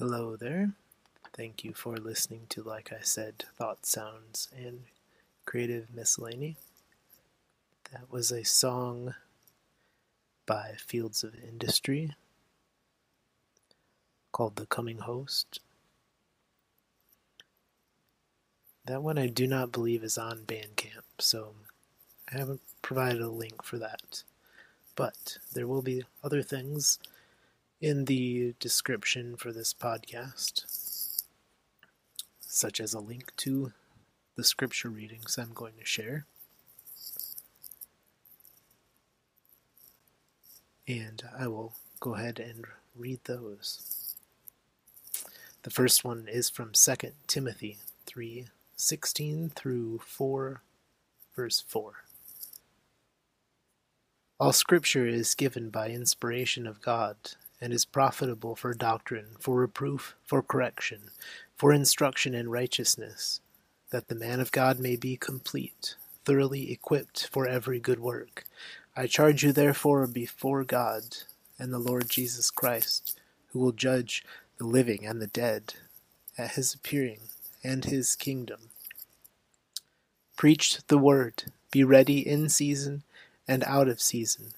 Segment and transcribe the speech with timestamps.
[0.00, 0.74] Hello there.
[1.36, 4.84] Thank you for listening to, like I said, Thought Sounds and
[5.44, 6.56] Creative Miscellany.
[7.90, 9.16] That was a song
[10.46, 12.14] by Fields of Industry
[14.30, 15.58] called The Coming Host.
[18.84, 21.54] That one I do not believe is on Bandcamp, so
[22.32, 24.22] I haven't provided a link for that.
[24.94, 27.00] But there will be other things
[27.80, 31.22] in the description for this podcast,
[32.40, 33.72] such as a link to
[34.36, 36.26] the scripture readings I'm going to share.
[40.86, 42.64] And I will go ahead and
[42.96, 44.14] read those.
[45.62, 46.94] The first one is from 2
[47.26, 48.46] Timothy 3
[48.80, 50.62] 16 through 4,
[51.34, 51.92] verse 4.
[54.38, 57.16] All scripture is given by inspiration of God
[57.60, 61.10] and is profitable for doctrine, for reproof, for correction,
[61.56, 63.40] for instruction in righteousness,
[63.90, 68.44] that the man of God may be complete, thoroughly equipped for every good work.
[68.96, 71.04] I charge you therefore before God
[71.58, 74.24] and the Lord Jesus Christ, who will judge
[74.58, 75.74] the living and the dead
[76.36, 77.20] at his appearing
[77.64, 78.70] and his kingdom.
[80.36, 83.02] Preach the word, be ready in season
[83.48, 84.52] and out of season,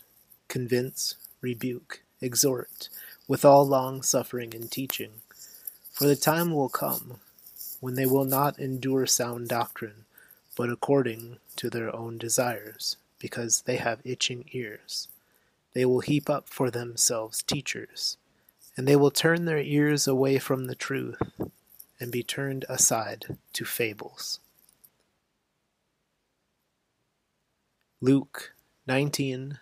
[0.49, 2.89] convince, rebuke, exhort,
[3.27, 5.23] with all long suffering and teaching.
[5.93, 7.21] For the time will come
[7.81, 10.05] when they will not endure sound doctrine,
[10.57, 15.09] but according to their own desires, because they have itching ears.
[15.73, 18.17] They will heap up for themselves teachers,
[18.77, 21.21] and they will turn their ears away from the truth,
[21.99, 24.41] and be turned aside to fables.
[28.01, 28.55] Luke
[28.87, 29.59] 19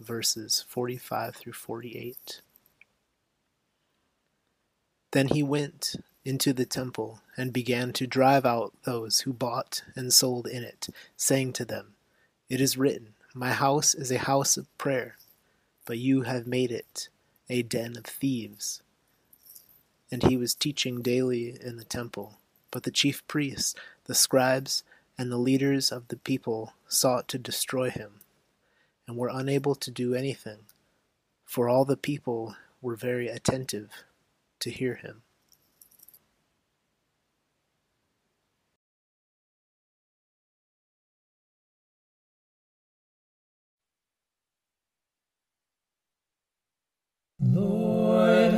[0.00, 2.40] verses 45 through 48.
[5.12, 10.12] Then he went into the temple and began to drive out those who bought and
[10.12, 11.94] sold in it, saying to them,
[12.48, 15.16] It is written, My house is a house of prayer,
[15.84, 17.08] but you have made it
[17.48, 18.82] a den of thieves.
[20.12, 22.38] And he was teaching daily in the temple.
[22.70, 24.84] But the chief priests, the scribes,
[25.18, 28.20] and the leaders of the people sought to destroy him
[29.10, 30.60] and were unable to do anything,
[31.44, 33.90] for all the people were very attentive
[34.60, 35.22] to hear him.
[47.40, 48.54] Lord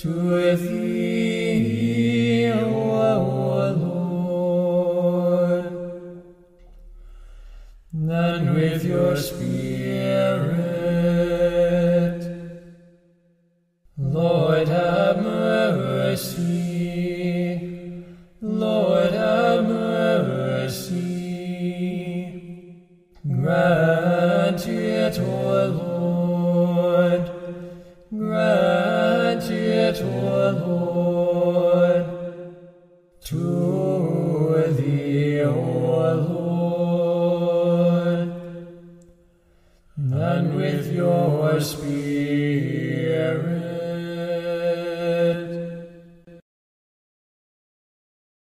[0.00, 1.45] To thee,